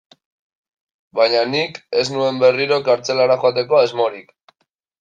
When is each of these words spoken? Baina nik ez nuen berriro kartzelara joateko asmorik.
Baina 1.19 1.43
nik 1.49 1.77
ez 2.03 2.07
nuen 2.15 2.41
berriro 2.45 2.81
kartzelara 2.89 3.39
joateko 3.45 3.81
asmorik. 3.85 4.37